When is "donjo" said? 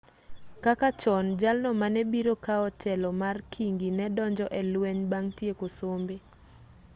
4.15-4.45